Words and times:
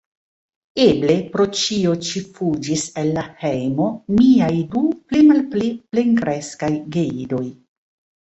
Eble 0.83 1.15
pro 1.33 1.43
ĉio 1.57 1.91
ĉi 2.07 2.21
fuĝis 2.37 2.85
el 3.01 3.11
la 3.17 3.25
hejmo 3.41 3.89
miaj 4.21 4.49
du 4.71 4.81
pli-malpli 5.11 5.69
plenkreskaj 5.93 6.71
geidoj. 6.97 7.43